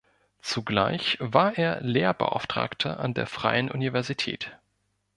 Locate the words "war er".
1.19-1.79